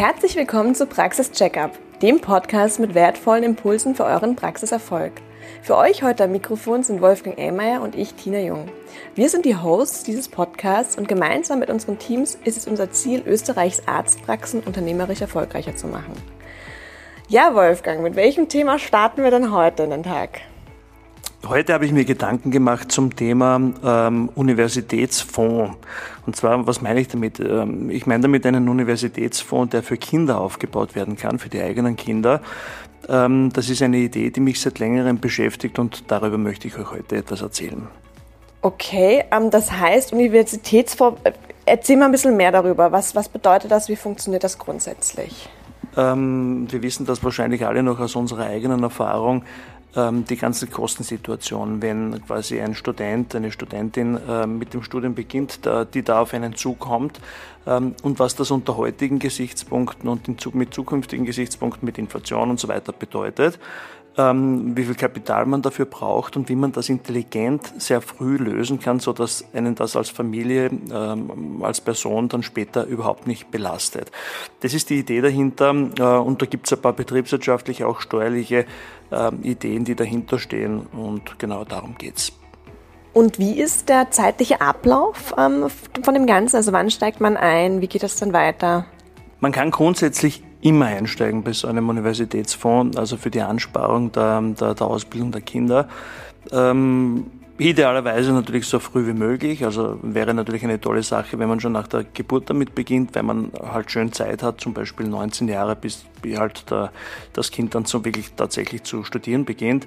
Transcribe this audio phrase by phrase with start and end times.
[0.00, 5.12] Herzlich willkommen zu Praxis Checkup, dem Podcast mit wertvollen Impulsen für euren Praxiserfolg.
[5.60, 8.70] Für euch heute am Mikrofon sind Wolfgang Ehlmeier und ich, Tina Jung.
[9.14, 13.22] Wir sind die Hosts dieses Podcasts und gemeinsam mit unseren Teams ist es unser Ziel,
[13.26, 16.14] Österreichs Arztpraxen unternehmerisch erfolgreicher zu machen.
[17.28, 20.40] Ja, Wolfgang, mit welchem Thema starten wir denn heute in den Tag?
[21.48, 25.74] Heute habe ich mir Gedanken gemacht zum Thema ähm, Universitätsfonds.
[26.26, 27.40] Und zwar, was meine ich damit?
[27.40, 31.96] Ähm, ich meine damit einen Universitätsfonds, der für Kinder aufgebaut werden kann, für die eigenen
[31.96, 32.42] Kinder.
[33.08, 36.90] Ähm, das ist eine Idee, die mich seit längerem beschäftigt und darüber möchte ich euch
[36.90, 37.88] heute etwas erzählen.
[38.60, 41.32] Okay, ähm, das heißt Universitätsfonds, äh,
[41.64, 42.92] erzähl mal ein bisschen mehr darüber.
[42.92, 43.88] Was, was bedeutet das?
[43.88, 45.48] Wie funktioniert das grundsätzlich?
[45.96, 49.44] Ähm, wir wissen das wahrscheinlich alle noch aus unserer eigenen Erfahrung
[49.92, 55.60] die ganze Kostensituation, wenn quasi ein Student, eine Studentin äh, mit dem Studium beginnt,
[55.94, 57.20] die da auf einen Zug kommt
[57.66, 62.68] ähm, und was das unter heutigen Gesichtspunkten und mit zukünftigen Gesichtspunkten mit Inflation und so
[62.68, 63.60] weiter bedeutet ähm,
[64.16, 69.00] wie viel Kapital man dafür braucht und wie man das intelligent sehr früh lösen kann,
[69.00, 74.10] so dass einen das als Familie, ähm, als Person dann später überhaupt nicht belastet.
[74.60, 78.66] Das ist die Idee dahinter äh, und da gibt es ein paar betriebswirtschaftliche, auch steuerliche
[79.10, 82.32] äh, Ideen, die dahinter stehen und genau darum geht's.
[83.12, 85.66] Und wie ist der zeitliche Ablauf ähm,
[86.02, 86.56] von dem Ganzen?
[86.56, 87.80] Also wann steigt man ein?
[87.80, 88.86] Wie geht das dann weiter?
[89.40, 94.74] Man kann grundsätzlich immer einsteigen bei so einem Universitätsfonds, also für die Ansparung der, der,
[94.74, 95.88] der Ausbildung der Kinder.
[96.52, 97.26] Ähm,
[97.60, 99.66] Idealerweise natürlich so früh wie möglich.
[99.66, 103.22] Also wäre natürlich eine tolle Sache, wenn man schon nach der Geburt damit beginnt, weil
[103.22, 106.90] man halt schön Zeit hat, zum Beispiel 19 Jahre, bis halt der,
[107.34, 109.86] das Kind dann so wirklich tatsächlich zu studieren beginnt.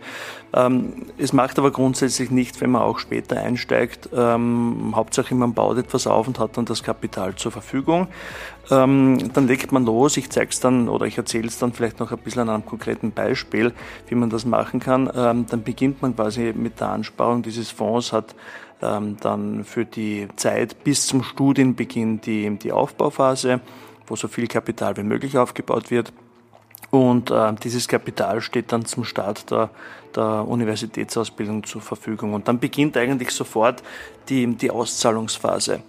[0.54, 4.10] Ähm, es macht aber grundsätzlich nicht, wenn man auch später einsteigt.
[4.16, 8.08] Ähm, Hauptsache man baut etwas auf und hat dann das Kapital zur Verfügung.
[8.72, 10.16] Ähm, dann legt man los.
[10.18, 12.66] Ich zeige es dann oder ich erzähle es dann vielleicht noch ein bisschen an einem
[12.66, 13.74] konkreten Beispiel,
[14.08, 15.12] wie man das machen kann.
[15.14, 18.36] Ähm, dann beginnt man quasi mit der Ansparung dieses dieses Fonds hat
[18.82, 23.62] ähm, dann für die Zeit bis zum Studienbeginn die, die Aufbauphase,
[24.08, 26.12] wo so viel Kapital wie möglich aufgebaut wird.
[26.92, 29.70] Und äh, dieses Kapital steht dann zum Start der,
[30.16, 32.34] der Universitätsausbildung zur Verfügung.
[32.34, 33.82] Und dann beginnt eigentlich sofort
[34.30, 35.82] die, die Auszahlungsphase.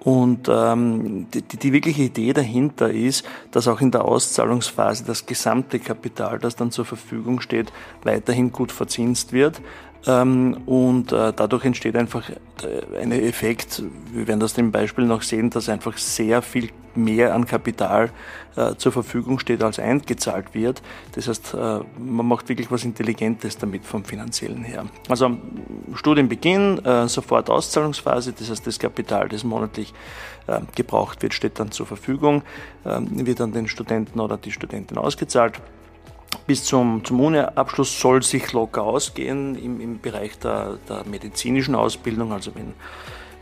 [0.00, 5.80] Und ähm, die, die wirkliche Idee dahinter ist, dass auch in der Auszahlungsphase das gesamte
[5.80, 7.72] Kapital, das dann zur Verfügung steht,
[8.04, 9.60] weiterhin gut verzinst wird.
[10.06, 13.82] Ähm, und äh, dadurch entsteht einfach äh, ein Effekt,
[14.12, 18.10] wir werden das im Beispiel noch sehen, dass einfach sehr viel mehr an Kapital
[18.56, 20.82] äh, zur Verfügung steht, als eingezahlt wird.
[21.12, 24.86] Das heißt, man macht wirklich was Intelligentes damit vom finanziellen her.
[25.08, 25.36] Also
[25.94, 29.94] Studienbeginn, sofort Auszahlungsphase, das heißt, das Kapital, das monatlich
[30.74, 32.42] gebraucht wird, steht dann zur Verfügung,
[32.84, 35.60] ähm, wird an den Studenten oder die Studentin ausgezahlt
[36.48, 42.32] bis zum, zum Uni-Abschluss soll sich locker ausgehen im, im Bereich der, der medizinischen Ausbildung.
[42.32, 42.72] Also wenn,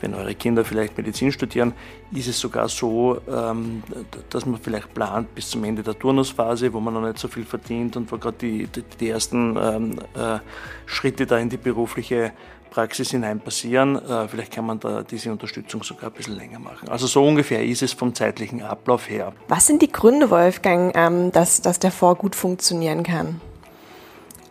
[0.01, 1.73] wenn eure Kinder vielleicht Medizin studieren,
[2.12, 3.83] ist es sogar so, ähm,
[4.31, 7.45] dass man vielleicht plant bis zum Ende der Turnusphase, wo man noch nicht so viel
[7.45, 8.69] verdient und wo gerade die,
[9.01, 10.39] die, ersten ähm, äh,
[10.87, 12.33] Schritte da in die berufliche
[12.71, 13.97] Praxis hinein passieren.
[13.97, 16.89] Äh, vielleicht kann man da diese Unterstützung sogar ein bisschen länger machen.
[16.89, 19.33] Also so ungefähr ist es vom zeitlichen Ablauf her.
[19.49, 23.41] Was sind die Gründe, Wolfgang, ähm, dass, dass der Fonds gut funktionieren kann?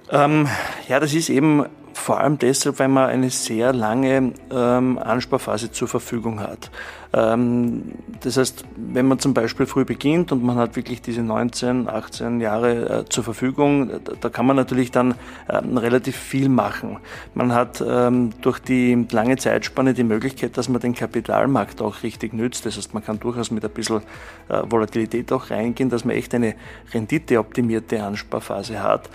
[0.10, 0.48] Ähm,
[0.88, 5.88] ja, das ist eben vor allem deshalb, weil man eine sehr lange ähm, Ansparphase zur
[5.88, 6.70] Verfügung hat.
[7.14, 11.88] Ähm, das heißt, wenn man zum Beispiel früh beginnt und man hat wirklich diese 19,
[11.88, 15.16] 18 Jahre äh, zur Verfügung, da, da, kann man natürlich dann
[15.50, 16.98] ähm, relativ viel machen.
[17.34, 22.34] Man hat ähm, durch die lange Zeitspanne die Möglichkeit, dass man den Kapitalmarkt auch richtig
[22.34, 22.66] nützt.
[22.66, 24.02] Das heißt, man kann durchaus mit ein bisschen
[24.50, 26.56] äh, Volatilität auch reingehen, dass man echt eine
[26.94, 29.10] renditeoptimierte Ansparphase hat.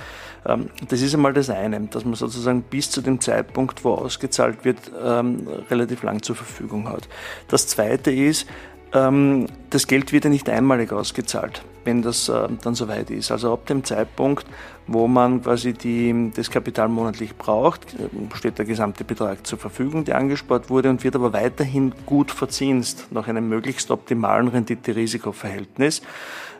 [0.46, 4.64] Ähm, das ist einmal das eine, dass man sozusagen bis zu dem Zeitpunkt, wo ausgezahlt
[4.64, 7.08] wird, ähm, relativ lang zur Verfügung hat.
[7.48, 8.46] Das zweite ist,
[8.92, 13.30] das Geld wird ja nicht einmalig ausgezahlt, wenn das äh, dann soweit ist.
[13.30, 14.46] Also ab dem Zeitpunkt,
[14.88, 20.04] wo man quasi die, das Kapital monatlich braucht, äh, steht der gesamte Betrag zur Verfügung,
[20.04, 26.02] der angespart wurde und wird aber weiterhin gut verzinst nach einem möglichst optimalen Rendite-Risiko-Verhältnis.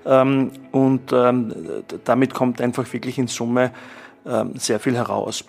[0.07, 1.53] Ähm, und ähm,
[2.05, 3.73] damit kommt einfach wirklich in Summe
[4.25, 5.45] ähm, sehr viel heraus.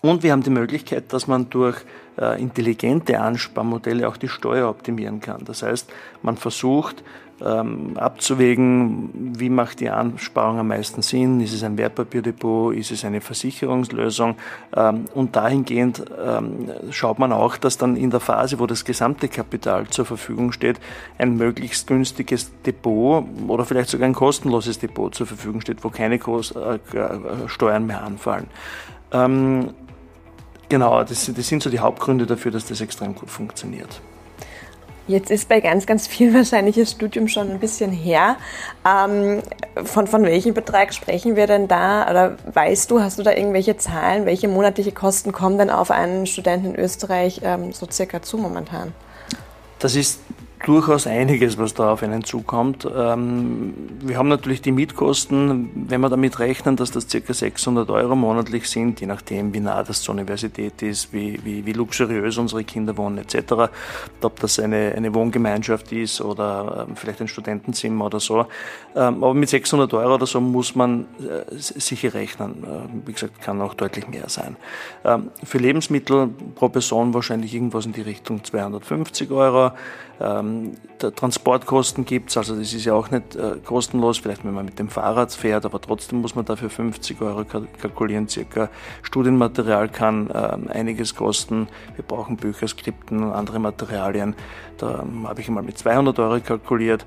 [0.00, 1.78] Und wir haben die Möglichkeit, dass man durch
[2.16, 5.44] intelligente Ansparmodelle auch die Steuer optimieren kann.
[5.44, 5.90] Das heißt,
[6.22, 7.02] man versucht,
[7.44, 13.04] ähm, abzuwägen, wie macht die Ansparung am meisten Sinn, ist es ein Wertpapierdepot, ist es
[13.04, 14.36] eine Versicherungslösung
[14.76, 19.28] ähm, und dahingehend ähm, schaut man auch, dass dann in der Phase, wo das gesamte
[19.28, 20.78] Kapital zur Verfügung steht,
[21.18, 26.16] ein möglichst günstiges Depot oder vielleicht sogar ein kostenloses Depot zur Verfügung steht, wo keine
[26.16, 28.46] äh, Steuern mehr anfallen.
[30.68, 34.00] Genau, das, das sind so die Hauptgründe dafür, dass das extrem gut funktioniert.
[35.06, 38.36] Jetzt ist bei ganz, ganz vielen wahrscheinlich das Studium schon ein bisschen her.
[38.88, 39.42] Ähm,
[39.84, 42.08] von, von welchem Betrag sprechen wir denn da?
[42.10, 44.24] Oder weißt du, hast du da irgendwelche Zahlen?
[44.24, 48.92] Welche monatliche Kosten kommen denn auf einen Studenten in Österreich ähm, so circa zu momentan?
[49.78, 50.20] Das ist
[50.64, 52.88] durchaus einiges, was da auf einen zukommt.
[52.96, 57.32] Ähm, wir haben natürlich die Mietkosten, wenn wir damit rechnen, dass das ca.
[57.32, 61.72] 600 Euro monatlich sind, je nachdem, wie nah das zur Universität ist, wie, wie, wie
[61.72, 63.70] luxuriös unsere Kinder wohnen etc.,
[64.22, 68.46] ob das eine, eine Wohngemeinschaft ist oder ähm, vielleicht ein Studentenzimmer oder so.
[68.96, 72.64] Ähm, aber mit 600 Euro oder so muss man äh, sicher rechnen.
[73.04, 74.56] Wie gesagt, kann auch deutlich mehr sein.
[75.42, 79.72] Für Lebensmittel pro Person wahrscheinlich irgendwas in die Richtung 250 Euro.
[80.54, 84.64] Ähm, Transportkosten gibt es, also das ist ja auch nicht äh, kostenlos, vielleicht wenn man
[84.64, 88.70] mit dem Fahrrad fährt, aber trotzdem muss man dafür 50 Euro kalkulieren circa.
[89.02, 91.68] Studienmaterial kann äh, einiges kosten.
[91.96, 94.34] Wir brauchen Bücher, Skripten und andere Materialien.
[94.78, 97.04] Da ähm, habe ich mal mit 200 Euro kalkuliert.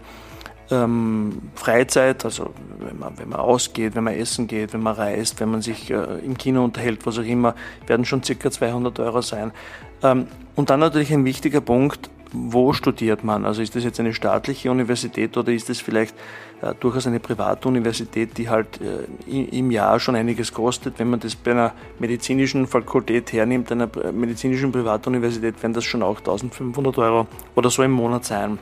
[0.70, 5.40] Ähm, Freizeit, also wenn man, wenn man ausgeht, wenn man essen geht, wenn man reist,
[5.40, 7.56] wenn man sich äh, im Kino unterhält, was auch immer,
[7.88, 9.54] werden schon circa 200 Euro sein.
[10.04, 13.46] Ähm, und dann natürlich ein wichtiger Punkt, wo studiert man?
[13.46, 16.16] Also ist das jetzt eine staatliche Universität oder ist das vielleicht
[16.62, 21.00] äh, durchaus eine private Universität, die halt äh, im Jahr schon einiges kostet?
[21.00, 26.20] Wenn man das bei einer medizinischen Fakultät hernimmt, einer medizinischen Privatuniversität, werden das schon auch
[26.20, 28.60] 1500 Euro oder so im Monat sein.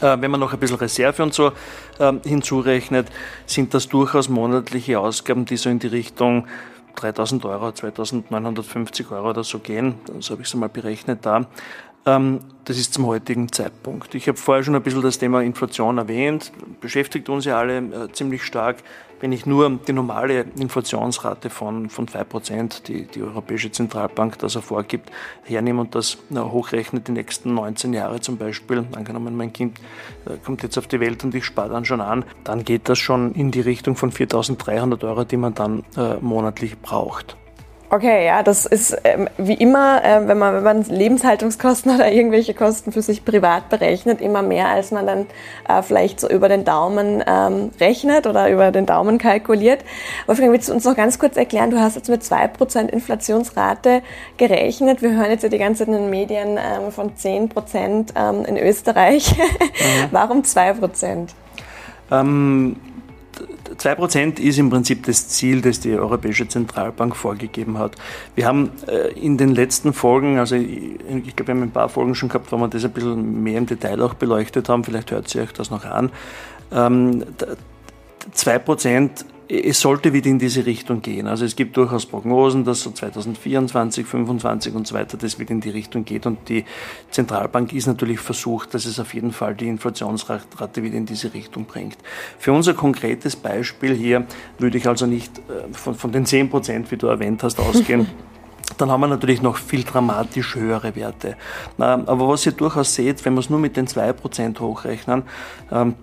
[0.00, 1.52] Äh, wenn man noch ein bisschen Reserve und so
[1.98, 3.08] äh, hinzurechnet,
[3.46, 6.46] sind das durchaus monatliche Ausgaben, die so in die Richtung
[6.96, 9.94] 3000 Euro, 2950 Euro oder so gehen.
[10.20, 11.46] So habe ich es einmal berechnet da.
[12.06, 14.14] Ähm, das ist zum heutigen Zeitpunkt.
[14.14, 18.12] Ich habe vorher schon ein bisschen das Thema Inflation erwähnt, beschäftigt uns ja alle äh,
[18.12, 18.78] ziemlich stark.
[19.18, 25.10] Wenn ich nur die normale Inflationsrate von, von 2%, die die Europäische Zentralbank das vorgibt,
[25.44, 29.78] hernehme und das hochrechnet die nächsten 19 Jahre zum Beispiel, angenommen mein Kind
[30.26, 32.98] äh, kommt jetzt auf die Welt und ich spare dann schon an, dann geht das
[32.98, 37.36] schon in die Richtung von 4.300 Euro, die man dann äh, monatlich braucht.
[37.88, 42.52] Okay, ja, das ist ähm, wie immer, äh, wenn, man, wenn man Lebenshaltungskosten oder irgendwelche
[42.52, 45.26] Kosten für sich privat berechnet, immer mehr, als man dann
[45.68, 49.84] äh, vielleicht so über den Daumen ähm, rechnet oder über den Daumen kalkuliert.
[50.26, 54.02] Wolfgang, willst du uns noch ganz kurz erklären, du hast jetzt mit 2% Inflationsrate
[54.36, 55.00] gerechnet.
[55.00, 58.56] Wir hören jetzt ja die ganze Zeit in den Medien ähm, von 10% ähm, in
[58.56, 59.34] Österreich.
[59.76, 60.08] Mhm.
[60.10, 61.28] Warum 2%?
[62.10, 62.76] Ähm
[63.78, 67.96] 2% ist im Prinzip das Ziel, das die Europäische Zentralbank vorgegeben hat.
[68.34, 72.14] Wir haben äh, in den letzten Folgen, also ich glaube, wir haben ein paar Folgen
[72.14, 75.28] schon gehabt, wo wir das ein bisschen mehr im Detail auch beleuchtet haben, vielleicht hört
[75.28, 76.10] sich euch das noch an.
[78.34, 79.10] 2% ähm,
[79.48, 81.26] es sollte wieder in diese Richtung gehen.
[81.26, 85.60] Also es gibt durchaus Prognosen, dass so 2024, 2025 und so weiter das wieder in
[85.60, 86.26] die Richtung geht.
[86.26, 86.64] Und die
[87.10, 91.66] Zentralbank ist natürlich versucht, dass es auf jeden Fall die Inflationsrate wieder in diese Richtung
[91.66, 91.96] bringt.
[92.38, 94.26] Für unser konkretes Beispiel hier
[94.58, 98.08] würde ich also nicht äh, von, von den 10 Prozent, wie du erwähnt hast, ausgehen.
[98.78, 101.36] dann haben wir natürlich noch viel dramatisch höhere Werte.
[101.78, 105.22] Aber was ihr durchaus seht, wenn wir es nur mit den 2% hochrechnen,
[105.70, 105.94] ähm,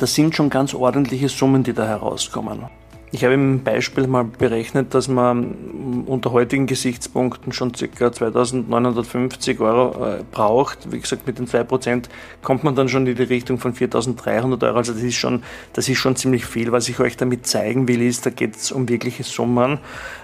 [0.00, 2.64] das sind schon ganz ordentliche Summen, die da herauskommen.
[3.12, 8.12] Ich habe im Beispiel mal berechnet, dass man unter heutigen Gesichtspunkten schon ca.
[8.12, 10.92] 2950 Euro äh, braucht.
[10.92, 12.04] Wie gesagt, mit den 2%
[12.40, 14.76] kommt man dann schon in die Richtung von 4300 Euro.
[14.76, 15.42] Also das ist schon,
[15.72, 16.70] das ist schon ziemlich viel.
[16.70, 19.80] Was ich euch damit zeigen will, ist, da geht es um wirkliche Summen.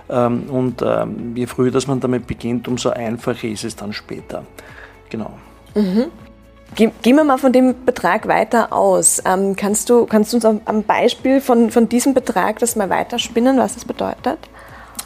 [0.08, 4.46] Ähm, und ähm, je früher, dass man damit beginnt, umso einfacher ist es dann später.
[5.10, 5.36] Genau.
[5.74, 6.06] Mhm.
[6.74, 9.22] Gehen wir mal von dem Betrag weiter aus.
[9.24, 13.56] Ähm, kannst, du, kannst du uns am Beispiel von, von diesem Betrag das mal weiterspinnen,
[13.56, 14.38] was das bedeutet?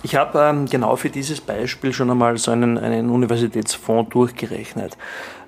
[0.02, 4.97] Ich habe ähm, genau für dieses Beispiel schon einmal so einen, einen Universitätsfonds durchgerechnet.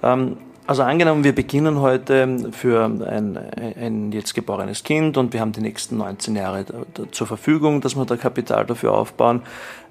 [0.02, 5.52] Ähm, also angenommen, wir beginnen heute für ein, ein jetzt geborenes Kind und wir haben
[5.52, 6.64] die nächsten 19 Jahre
[7.10, 9.42] zur Verfügung, dass wir da Kapital dafür aufbauen.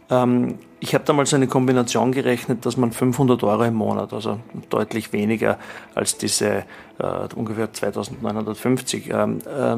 [0.09, 4.39] Ähm, ich habe damals eine Kombination gerechnet, dass man 500 Euro im Monat, also
[4.71, 5.59] deutlich weniger
[5.93, 6.65] als diese
[6.97, 9.77] äh, ungefähr 2950, ähm, äh,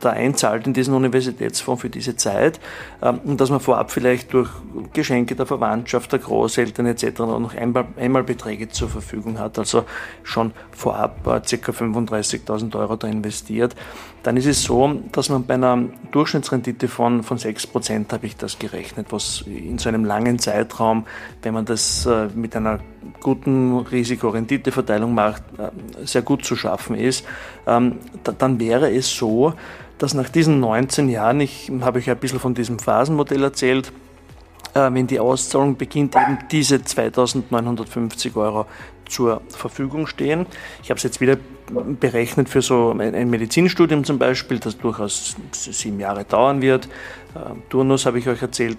[0.00, 2.60] da einzahlt in diesen Universitätsfonds für diese Zeit
[3.02, 4.48] ähm, und dass man vorab vielleicht durch
[4.94, 7.20] Geschenke der Verwandtschaft, der Großeltern etc.
[7.20, 9.84] noch einmal, Einmalbeträge zur Verfügung hat, also
[10.22, 11.72] schon vorab äh, ca.
[11.72, 13.76] 35.000 Euro da investiert,
[14.22, 18.58] dann ist es so, dass man bei einer Durchschnittsrendite von, von 6% habe ich das
[18.58, 21.06] gerechnet, was in so einem langen Zeitraum,
[21.42, 22.80] wenn man das äh, mit einer
[23.20, 25.70] guten Risiko-Rendite-Verteilung macht, äh,
[26.06, 27.24] sehr gut zu schaffen ist,
[27.66, 27.96] ähm,
[28.38, 29.54] dann wäre es so,
[29.98, 33.92] dass nach diesen 19 Jahren, ich habe euch ein bisschen von diesem Phasenmodell erzählt,
[34.74, 38.66] äh, wenn die Auszahlung beginnt, eben diese 2950 Euro
[39.08, 40.46] zur Verfügung stehen.
[40.82, 41.36] Ich habe es jetzt wieder
[42.00, 46.88] berechnet für so ein Medizinstudium zum Beispiel, das durchaus sieben Jahre dauern wird.
[47.38, 48.78] Äh, Turnus habe ich euch erzählt,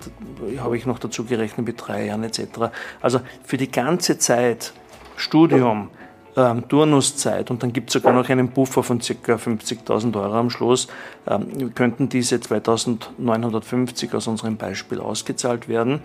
[0.60, 2.72] habe ich noch dazu gerechnet mit drei Jahren etc.
[3.02, 4.74] Also für die ganze Zeit
[5.16, 5.90] Studium,
[6.36, 9.34] ähm, Turnuszeit und dann gibt es sogar noch einen Puffer von ca.
[9.34, 10.88] 50.000 Euro am Schluss,
[11.28, 16.02] ähm, könnten diese 2950 aus unserem Beispiel ausgezahlt werden.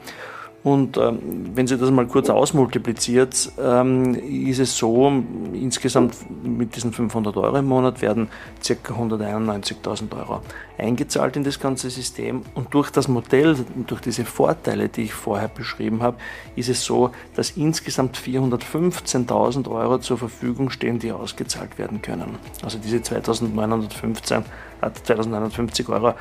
[0.65, 1.21] Und ähm,
[1.55, 5.13] wenn Sie das mal kurz ausmultipliziert, ähm, ist es so,
[5.53, 8.29] insgesamt mit diesen 500 Euro im Monat werden
[8.67, 8.95] ca.
[8.95, 10.41] 191.000 Euro
[10.79, 12.45] eingezahlt in das ganze System.
[12.55, 13.57] Und durch das Modell,
[13.87, 16.17] durch diese Vorteile, die ich vorher beschrieben habe,
[16.57, 22.39] ist es so, dass insgesamt 415.000 Euro zur Verfügung stehen, die ausgezahlt werden können.
[22.63, 24.45] Also diese 2915,
[24.81, 26.15] 2950 Euro ähm,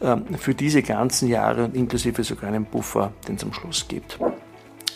[0.00, 4.18] für diese ganzen Jahre inklusive sogar einen Buffer, den es am Schluss gibt.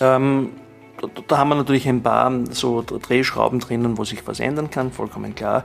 [0.00, 0.50] Ähm,
[1.28, 5.34] da haben wir natürlich ein paar so Drehschrauben drinnen, wo sich was ändern kann, vollkommen
[5.34, 5.64] klar.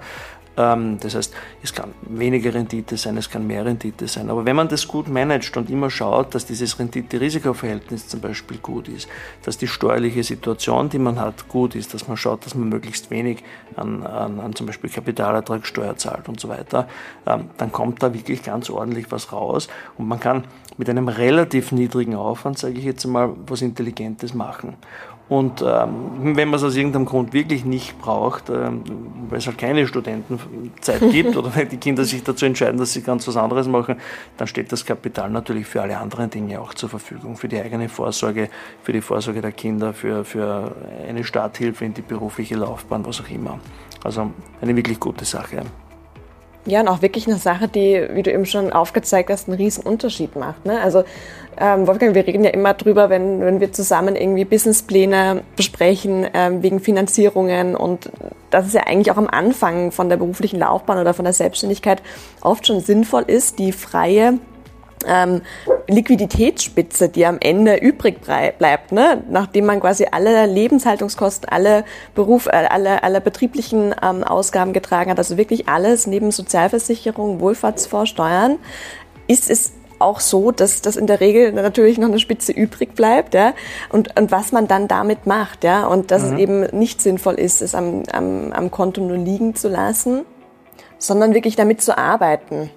[0.57, 1.33] Ähm, das heißt,
[1.63, 4.29] es kann weniger Rendite sein, es kann mehr Rendite sein.
[4.29, 8.87] Aber wenn man das gut managt und immer schaut, dass dieses Rendite-Risiko-Verhältnis zum Beispiel gut
[8.87, 9.07] ist,
[9.43, 13.11] dass die steuerliche Situation, die man hat, gut ist, dass man schaut, dass man möglichst
[13.11, 13.43] wenig
[13.75, 16.87] an, an, an zum Beispiel Kapitalertragssteuer zahlt und so weiter,
[17.25, 20.45] ähm, dann kommt da wirklich ganz ordentlich was raus und man kann
[20.77, 24.75] mit einem relativ niedrigen Aufwand, sage ich jetzt mal, was Intelligentes machen.
[25.27, 28.83] Und ähm, wenn man es aus irgendeinem Grund wirklich nicht braucht, ähm,
[29.27, 33.01] weil es halt keine Studentenzeit gibt oder wenn die Kinder sich dazu entscheiden, dass sie
[33.01, 33.95] ganz was anderes machen,
[34.37, 37.89] dann steht das Kapital natürlich für alle anderen Dinge auch zur Verfügung, für die eigene
[37.89, 38.49] Vorsorge,
[38.83, 40.75] für die Vorsorge der Kinder, für, für
[41.07, 43.59] eine Starthilfe in die berufliche Laufbahn, was auch immer.
[44.03, 45.63] Also eine wirklich gute Sache.
[46.67, 49.83] Ja, und auch wirklich eine Sache, die, wie du eben schon aufgezeigt hast, einen riesen
[49.83, 50.65] Unterschied macht.
[50.65, 50.81] Ne?
[50.81, 51.03] Also
[51.57, 56.63] ähm, Wolfgang, wir reden ja immer drüber, wenn, wenn wir zusammen irgendwie Businesspläne besprechen ähm,
[56.63, 58.09] wegen Finanzierungen und
[58.49, 62.01] dass es ja eigentlich auch am Anfang von der beruflichen Laufbahn oder von der Selbstständigkeit
[62.41, 64.39] oft schon sinnvoll ist, die freie
[65.07, 65.41] ähm,
[65.87, 69.23] Liquiditätsspitze, die am Ende übrig bleibt, ne?
[69.29, 75.17] nachdem man quasi alle Lebenshaltungskosten, alle Beruf, äh, alle, alle betrieblichen ähm, Ausgaben getragen hat,
[75.17, 78.57] also wirklich alles neben Sozialversicherung, Wohlfahrtsfonds, Steuern,
[79.27, 83.33] ist es auch so, dass das in der Regel natürlich noch eine Spitze übrig bleibt,
[83.33, 83.53] ja,
[83.91, 86.33] und, und was man dann damit macht, ja, und dass mhm.
[86.33, 90.25] es eben nicht sinnvoll ist, es am, am, am Konto nur liegen zu lassen,
[90.97, 92.69] sondern wirklich damit zu arbeiten.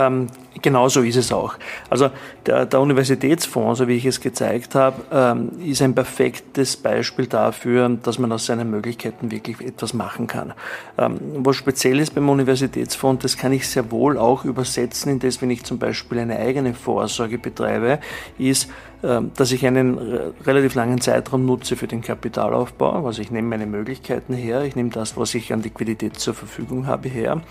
[0.00, 0.28] Ähm,
[0.62, 1.54] genau ist es auch.
[1.90, 2.10] Also
[2.46, 7.88] der, der Universitätsfonds, so wie ich es gezeigt habe, ähm, ist ein perfektes Beispiel dafür,
[8.02, 10.54] dass man aus seinen Möglichkeiten wirklich etwas machen kann.
[10.96, 15.42] Ähm, was speziell ist beim Universitätsfonds, das kann ich sehr wohl auch übersetzen, in das,
[15.42, 17.98] wenn ich zum Beispiel eine eigene Vorsorge betreibe,
[18.38, 18.70] ist,
[19.02, 19.98] ähm, dass ich einen
[20.46, 23.06] relativ langen Zeitraum nutze für den Kapitalaufbau.
[23.06, 26.86] Also ich nehme meine Möglichkeiten her, ich nehme das, was ich an Liquidität zur Verfügung
[26.86, 27.42] habe, her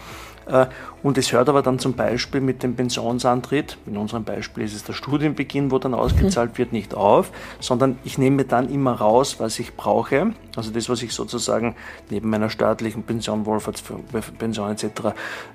[1.03, 4.83] und es hört aber dann zum Beispiel mit dem Pensionsantritt, in unserem Beispiel ist es
[4.83, 9.59] der Studienbeginn, wo dann ausgezahlt wird, nicht auf, sondern ich nehme dann immer raus, was
[9.59, 10.33] ich brauche.
[10.55, 11.75] Also das, was ich sozusagen
[12.09, 14.85] neben meiner staatlichen Pension, Wohlfahrtspension etc.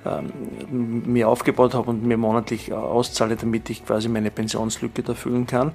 [0.06, 5.72] Ähm, mir aufgebaut habe und mir monatlich auszahle, damit ich quasi meine Pensionslücke erfüllen kann.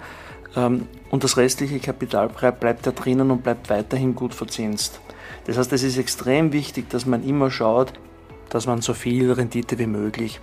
[0.56, 5.02] Ähm, und das restliche Kapital bleibt da drinnen und bleibt weiterhin gut verzinst.
[5.46, 7.94] Das heißt, es ist extrem wichtig, dass man immer schaut,
[8.50, 10.40] dass man so viel Rendite wie möglich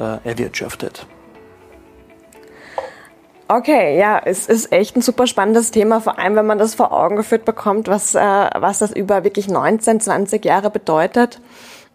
[0.00, 1.06] äh, erwirtschaftet.
[3.46, 6.92] Okay, ja, es ist echt ein super spannendes Thema, vor allem wenn man das vor
[6.92, 11.40] Augen geführt bekommt, was, äh, was das über wirklich 19, 20 Jahre bedeutet.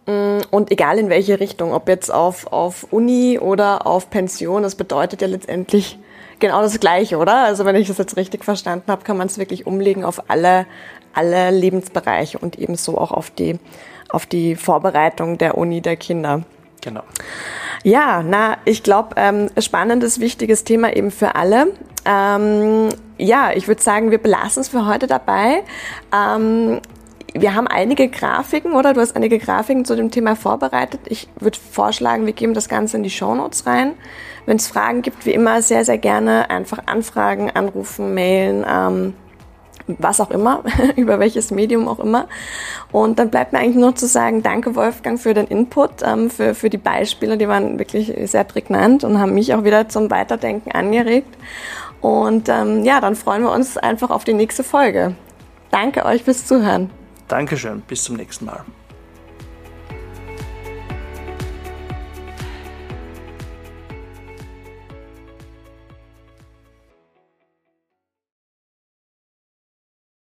[0.06, 4.76] Mm, und egal in welche Richtung, ob jetzt auf, auf Uni oder auf Pension, das
[4.76, 5.98] bedeutet ja letztendlich
[6.38, 7.44] genau das Gleiche, oder?
[7.44, 10.66] Also wenn ich das jetzt richtig verstanden habe, kann man es wirklich umlegen auf alle,
[11.12, 13.58] alle Lebensbereiche und ebenso auch auf die
[14.12, 16.42] auf die Vorbereitung der Uni der Kinder.
[16.82, 17.02] Genau.
[17.82, 21.68] Ja, na, ich glaube, ähm, spannendes, wichtiges Thema eben für alle.
[22.04, 22.88] ähm,
[23.18, 25.62] ja, ich würde sagen, wir belassen es für heute dabei.
[26.14, 26.80] Ähm,
[27.34, 28.92] wir haben einige Grafiken, oder?
[28.92, 31.00] Du hast einige Grafiken zu dem Thema vorbereitet.
[31.06, 33.92] Ich würde vorschlagen, wir geben das Ganze in die Show Notes rein.
[34.46, 39.14] Wenn es Fragen gibt, wie immer, sehr, sehr gerne einfach anfragen, anrufen, mailen, ähm,
[39.98, 40.62] was auch immer,
[40.96, 42.26] über welches Medium auch immer.
[42.92, 46.54] Und dann bleibt mir eigentlich nur zu sagen, danke Wolfgang für den Input, ähm, für,
[46.54, 50.72] für die Beispiele, die waren wirklich sehr prägnant und haben mich auch wieder zum Weiterdenken
[50.72, 51.36] angeregt.
[52.00, 55.14] Und ähm, ja, dann freuen wir uns einfach auf die nächste Folge.
[55.70, 56.90] Danke euch fürs Zuhören.
[57.28, 58.64] Dankeschön, bis zum nächsten Mal.